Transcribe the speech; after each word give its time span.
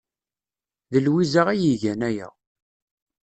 D 0.91 0.93
Lwiza 1.05 1.41
ay 1.51 1.63
igan 1.73 2.01
aya. 2.09 2.27